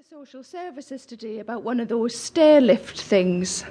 the 0.00 0.16
social 0.16 0.42
services 0.42 1.04
today 1.04 1.40
about 1.40 1.62
one 1.62 1.78
of 1.78 1.88
those 1.88 2.16
stair 2.16 2.58
lift 2.58 2.98
things. 2.98 3.64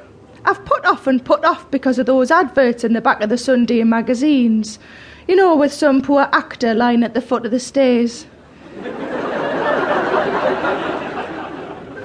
I've 0.46 0.64
put 0.64 0.86
off 0.86 1.08
and 1.08 1.26
put 1.26 1.44
off 1.44 1.72
because 1.72 1.98
of 1.98 2.06
those 2.06 2.30
adverts 2.30 2.84
in 2.84 2.94
the 2.94 3.02
back 3.02 3.22
of 3.22 3.30
the 3.30 3.38
Sunday 3.38 3.84
magazines. 3.84 4.78
You 5.28 5.36
know, 5.36 5.56
with 5.56 5.74
some 5.74 6.04
poor 6.04 6.30
actor 6.32 6.76
lying 6.76 7.02
at 7.02 7.16
the 7.16 7.22
foot 7.22 7.46
of 7.48 7.52
the 7.52 7.60
stairs. 7.60 8.28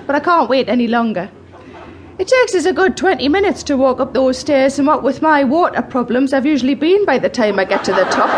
but 0.07 0.15
I 0.15 0.21
can't 0.21 0.49
wait 0.49 0.71
any 0.71 0.87
longer. 0.87 1.31
It 2.19 2.29
takes 2.29 2.55
us 2.55 2.65
a 2.65 2.73
good 2.73 2.97
20 2.97 3.29
minutes 3.29 3.63
to 3.65 3.77
walk 3.77 4.01
up 4.01 4.15
those 4.15 4.39
stairs, 4.39 4.79
and 4.79 4.89
what 4.89 5.03
with 5.03 5.21
my 5.21 5.45
water 5.45 5.83
problems, 5.83 6.33
I've 6.33 6.47
usually 6.47 6.75
been 6.75 7.05
by 7.05 7.19
the 7.19 7.29
time 7.29 7.59
I 7.59 7.67
get 7.67 7.85
to 7.85 7.93
the 7.93 8.05
top. 8.05 8.31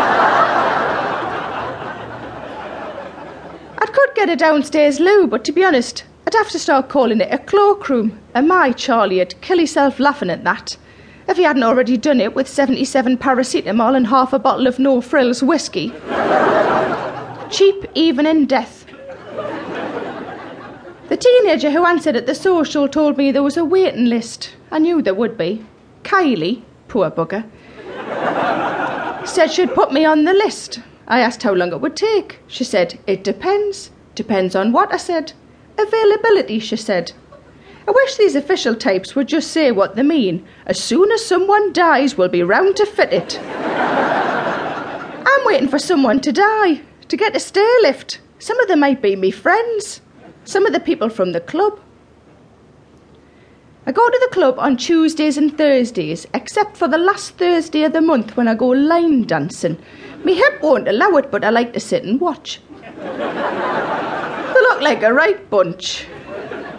I 3.79 3.85
could 3.85 4.06
get 4.17 4.29
a 4.31 4.35
downstairs 4.35 4.99
loo, 4.99 5.27
but 5.27 5.45
to 5.45 5.51
be 5.51 5.63
honest, 5.63 6.03
I'd 6.25 6.33
have 6.33 6.49
to 6.49 6.57
start 6.57 6.89
calling 6.89 7.21
it 7.21 7.31
a 7.31 7.37
cloakroom, 7.37 8.17
and 8.33 8.47
my 8.47 8.71
Charlie'd 8.71 9.39
kill 9.41 9.59
himself 9.59 9.99
laughing 9.99 10.31
at 10.31 10.43
that. 10.43 10.75
If 11.27 11.37
he 11.37 11.43
hadn't 11.43 11.61
already 11.61 11.97
done 11.97 12.19
it 12.19 12.33
with 12.33 12.47
77 12.47 13.19
paracetamol 13.19 13.95
and 13.95 14.07
half 14.07 14.33
a 14.33 14.39
bottle 14.39 14.65
of 14.65 14.79
no 14.79 15.01
frills 15.01 15.43
whiskey. 15.43 15.89
Cheap 17.51 17.85
even 17.93 18.25
in 18.25 18.47
death. 18.47 18.87
The 21.09 21.17
teenager 21.17 21.69
who 21.69 21.85
answered 21.85 22.15
at 22.15 22.25
the 22.25 22.33
social 22.33 22.87
told 22.87 23.17
me 23.17 23.31
there 23.31 23.43
was 23.43 23.55
a 23.55 23.63
waiting 23.63 24.05
list. 24.05 24.55
I 24.71 24.79
knew 24.79 25.03
there 25.03 25.13
would 25.13 25.37
be. 25.37 25.63
Kylie, 26.01 26.63
poor 26.87 27.11
bugger, 27.11 27.45
said 29.27 29.51
she'd 29.51 29.75
put 29.75 29.93
me 29.93 30.05
on 30.05 30.23
the 30.23 30.33
list. 30.33 30.79
I 31.07 31.19
asked 31.19 31.43
how 31.43 31.53
long 31.53 31.71
it 31.71 31.81
would 31.81 31.95
take. 31.95 32.39
She 32.47 32.63
said, 32.63 32.97
It 33.05 33.23
depends. 33.23 33.91
Depends 34.17 34.55
on 34.55 34.71
what? 34.71 34.91
I 34.91 34.97
said. 34.97 35.33
Availability, 35.77 36.57
she 36.57 36.75
said. 36.75 37.11
I 37.87 37.91
wish 37.91 38.15
these 38.15 38.35
official 38.35 38.73
types 38.73 39.15
would 39.15 39.27
just 39.27 39.51
say 39.51 39.71
what 39.71 39.95
they 39.95 40.01
mean. 40.01 40.43
As 40.65 40.81
soon 40.81 41.11
as 41.11 41.23
someone 41.23 41.71
dies, 41.71 42.17
we'll 42.17 42.27
be 42.27 42.41
round 42.41 42.77
to 42.77 42.85
fit 42.87 43.13
it. 43.13 43.39
I'm 45.29 45.45
waiting 45.45 45.69
for 45.69 45.77
someone 45.77 46.19
to 46.21 46.31
die, 46.31 46.81
to 47.09 47.15
get 47.15 47.35
a 47.35 47.39
stair 47.39 47.81
lift. 47.83 48.19
Some 48.39 48.59
of 48.59 48.67
them 48.67 48.79
might 48.79 49.03
be 49.03 49.15
me 49.15 49.29
friends 49.29 50.01
some 50.47 50.65
of 50.65 50.71
the 50.71 50.79
people 50.79 51.09
from 51.09 51.33
the 51.33 51.41
club. 51.41 51.79
I 53.85 53.91
go 53.91 54.09
to 54.09 54.19
the 54.21 54.33
club 54.33 54.55
on 54.59 54.77
Tuesdays 54.77 55.37
and 55.37 55.57
Thursdays, 55.57 56.25
except 56.33 56.77
for 56.77 56.87
the 56.87 56.97
last 56.97 57.37
Thursday 57.37 57.83
of 57.83 57.93
the 57.93 58.01
month 58.01 58.35
when 58.35 58.47
I 58.47 58.55
go 58.55 58.67
line 58.67 59.23
dancing. 59.23 59.77
Me 60.23 60.35
hip 60.35 60.61
won't 60.61 60.87
allow 60.87 61.11
it, 61.17 61.31
but 61.31 61.43
I 61.43 61.49
like 61.49 61.73
to 61.73 61.79
sit 61.79 62.03
and 62.03 62.19
watch. 62.19 62.59
Look 64.77 64.83
like 64.83 65.01
a 65.01 65.11
right 65.11 65.49
bunch. 65.49 66.05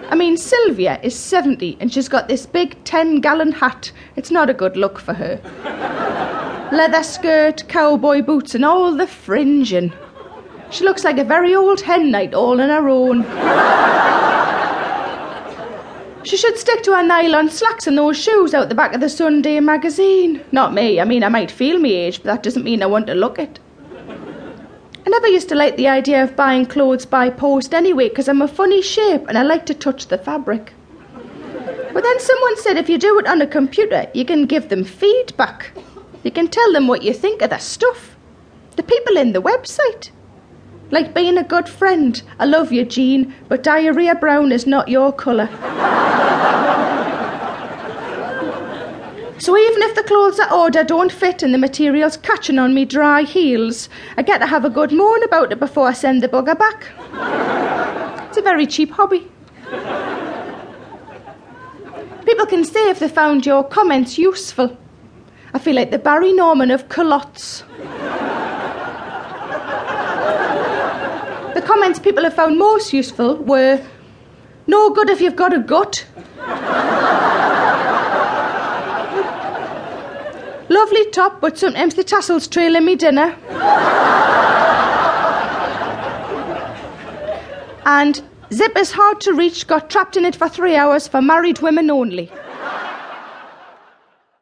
I 0.09 0.15
mean, 0.15 0.37
Sylvia 0.37 1.01
is 1.03 1.19
70 1.19 1.79
and 1.81 1.93
she's 1.93 2.09
got 2.09 2.29
this 2.29 2.47
big 2.47 2.83
10 2.85 3.21
gallon 3.21 3.51
hat. 3.51 3.91
It's 4.15 4.31
not 4.31 4.49
a 4.49 4.55
good 4.55 4.77
look 4.77 5.01
for 5.01 5.15
her. 5.15 5.41
Leather 6.73 7.03
skirt, 7.03 7.67
cowboy 7.67 8.23
boots, 8.23 8.55
and 8.55 8.65
all 8.65 8.95
the 8.95 9.09
fringing. 9.09 9.93
She 10.71 10.85
looks 10.85 11.03
like 11.03 11.19
a 11.19 11.25
very 11.25 11.57
old 11.57 11.81
hen 11.81 12.13
night 12.13 12.35
all 12.35 12.61
on 12.61 12.69
her 12.69 12.89
own. 12.89 13.25
she 16.25 16.37
should 16.37 16.57
stick 16.57 16.85
to 16.85 16.93
her 16.93 17.03
nylon 17.03 17.51
slacks 17.51 17.89
and 17.89 17.99
those 17.99 18.17
shoes 18.17 18.55
out 18.55 18.69
the 18.69 18.77
back 18.77 18.95
of 18.95 19.01
the 19.01 19.09
Sunday 19.09 19.59
magazine. 19.59 20.45
Not 20.53 20.73
me. 20.73 21.01
I 21.01 21.05
mean, 21.05 21.25
I 21.25 21.29
might 21.29 21.51
feel 21.51 21.81
me 21.81 21.95
age, 21.95 22.19
but 22.23 22.33
that 22.33 22.43
doesn't 22.45 22.65
mean 22.65 22.81
I 22.81 22.87
want 22.87 23.09
to 23.09 23.15
look 23.15 23.41
it. 23.41 23.59
I 25.09 25.11
never 25.11 25.29
used 25.29 25.49
to 25.49 25.55
like 25.55 25.79
the 25.79 25.89
idea 25.89 26.23
of 26.23 26.37
buying 26.37 26.67
clothes 26.67 27.07
by 27.07 27.31
post 27.31 27.73
anyway, 27.73 28.11
because 28.11 28.29
I'm 28.29 28.43
a 28.43 28.47
funny 28.47 28.83
shape 28.83 29.27
and 29.27 29.39
I 29.39 29.43
like 29.43 29.65
to 29.65 29.73
touch 29.73 30.09
the 30.09 30.19
fabric. 30.19 30.75
But 31.95 32.03
then 32.03 32.21
someone 32.21 32.59
said 32.59 32.77
if 32.77 32.91
you 32.91 32.99
do 32.99 33.19
it 33.19 33.27
on 33.27 33.41
a 33.41 33.47
computer, 33.47 34.07
you 34.13 34.27
can 34.27 34.45
give 34.45 34.69
them 34.69 34.85
feedback. 34.85 35.71
You 36.25 36.31
can 36.31 36.49
tell 36.49 36.75
them 36.75 36.89
what 36.89 37.03
you 37.03 37.15
think 37.15 37.41
of 37.41 37.49
the 37.49 37.57
stuff. 37.57 38.17
The 38.77 38.83
people 38.83 39.17
in 39.17 39.33
the 39.33 39.41
website. 39.41 40.11
Like 40.91 41.15
being 41.15 41.39
a 41.39 41.43
good 41.43 41.71
friend. 41.71 42.23
I 42.39 42.45
love 42.45 42.71
you, 42.71 42.85
Jean, 42.85 43.35
but 43.49 43.63
diarrhea 43.63 44.15
brown 44.15 44.53
is 44.53 44.67
not 44.67 44.89
your 44.89 45.11
colour. 45.11 45.49
so 49.39 49.57
even 49.57 49.83
if 49.83 49.95
the 49.95 50.03
clothes 50.03 50.41
I 50.41 50.51
order 50.53 50.83
don't 50.83 51.13
fit 51.13 51.43
and 51.43 51.55
the 51.55 51.59
material's 51.59 52.17
catching 52.17 52.59
on 52.59 52.75
me 52.75 52.85
dry 52.85 53.23
heels, 53.23 53.89
I 54.17 54.23
get 54.23 54.39
to 54.39 54.47
have 54.47 54.65
a 54.65 54.71
good 54.71 54.91
moan 54.93 55.23
about 55.23 55.53
it 55.53 55.61
before 55.61 55.87
I 55.87 55.93
send 55.93 56.23
the 56.23 56.29
bugger 56.29 56.59
back. 56.59 56.89
It's 58.29 58.37
a 58.37 58.43
very 58.43 58.67
cheap 58.67 58.91
hobby. 58.91 59.31
People 62.25 62.47
can 62.47 62.65
say 62.65 62.91
if 62.91 62.99
they 62.99 63.09
found 63.09 63.47
your 63.47 63.63
comments 63.65 64.19
useful. 64.19 64.77
I 65.55 65.59
feel 65.59 65.77
like 65.77 65.91
the 65.91 65.99
Barry 65.99 66.33
Norman 66.33 66.71
of 66.71 66.89
culottes. 66.89 67.65
The 71.55 71.63
comments 71.65 71.99
people 71.99 72.25
have 72.25 72.35
found 72.35 72.59
most 72.59 72.93
useful 72.93 73.37
were 73.37 73.81
no 74.67 74.91
good 74.91 75.09
if 75.09 75.21
you've 75.21 75.37
got 75.37 75.55
a 75.55 75.59
gut. 75.59 76.05
Lovely 80.89 81.11
top, 81.11 81.43
but 81.43 81.59
sometimes 81.59 81.97
the 81.97 82.03
tassels 82.03 82.49
trailing 82.49 82.87
me 82.87 82.97
dinner. 82.97 83.37
and 87.85 88.23
zip 88.51 88.75
is 88.75 88.91
hard 88.93 89.21
to 89.21 89.35
reach, 89.35 89.67
got 89.67 89.91
trapped 89.91 90.17
in 90.17 90.25
it 90.25 90.35
for 90.35 90.49
three 90.49 90.77
hours 90.77 91.07
for 91.07 91.21
married 91.21 91.59
women 91.61 91.91
only. 91.91 92.33